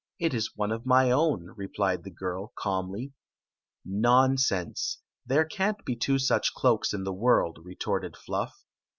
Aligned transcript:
It 0.17 0.33
is 0.33 0.55
one 0.57 0.71
of 0.71 0.83
my 0.87 1.11
own," 1.11 1.51
re 1.55 1.67
plied 1.67 2.03
the 2.03 2.09
girl, 2.09 2.53
calmly." 2.55 3.13
Nonsense! 4.07 4.97
There 5.27 5.45
can't 5.45 5.85
be 5.85 5.95
two 5.95 6.17
such 6.17 6.55
cloaks 6.55 6.91
in 6.91 7.03
the 7.03 7.13
world," 7.13 7.59
retorted 7.63 8.17
Fluff. 8.17 8.65